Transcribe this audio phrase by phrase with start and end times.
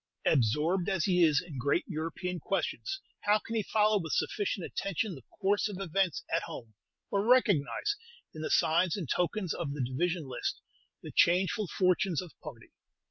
[0.25, 5.13] Absorbed as he is in great European questions, how can he follow with sufficient attention
[5.13, 6.73] the course of events at home,
[7.11, 7.95] or recognize,
[8.33, 10.59] in the signs and tokens of the division list,
[11.03, 12.71] the changeful fortunes of party?